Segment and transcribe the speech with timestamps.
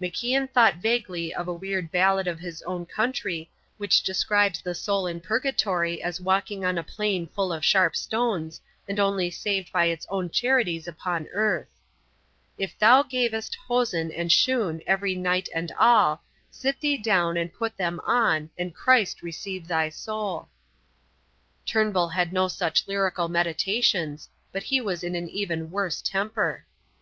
[0.00, 5.06] MacIan thought vaguely of a weird ballad of his own country which describes the soul
[5.06, 9.84] in Purgatory as walking on a plain full of sharp stones, and only saved by
[9.84, 11.68] its own charities upon earth.
[12.56, 17.52] If ever thou gavest hosen and shoon Every night and all, Sit thee down and
[17.52, 20.48] put them on, And Christ receive thy soul.
[21.66, 26.64] Turnbull had no such lyrical meditations, but he was in an even worse temper.